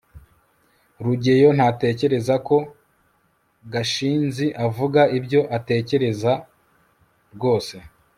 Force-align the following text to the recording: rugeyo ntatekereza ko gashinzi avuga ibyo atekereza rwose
rugeyo 1.03 1.49
ntatekereza 1.57 2.35
ko 2.47 2.57
gashinzi 3.73 4.45
avuga 4.65 5.01
ibyo 5.17 5.41
atekereza 5.57 6.31
rwose 7.35 7.75